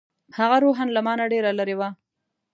هغه 0.39 0.57
روحاً 0.63 0.85
له 0.95 1.01
ما 1.05 1.13
نه 1.19 1.25
ډېره 1.33 1.51
لرې 1.59 1.75
وه. 1.79 1.89